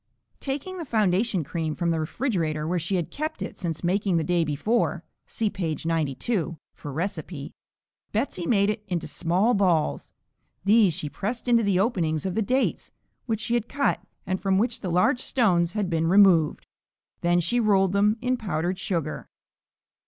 [0.39, 4.23] Taking the foundation cream from the refrigerator, where she had kept it since making the
[4.23, 7.53] day before (see page 92 for recipe),
[8.11, 10.11] Betsey made it into small balls.
[10.65, 12.89] These she pressed into the openings of the dates
[13.27, 16.65] which she had cut and from which the large stones had been removed,
[17.19, 19.29] then she rolled them in powdered sugar.